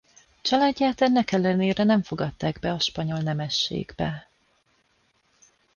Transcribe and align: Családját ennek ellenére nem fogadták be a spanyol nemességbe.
Családját 0.41 1.01
ennek 1.01 1.31
ellenére 1.31 1.83
nem 1.83 2.03
fogadták 2.03 2.59
be 2.59 2.71
a 2.71 2.79
spanyol 2.79 3.19
nemességbe. 3.19 4.29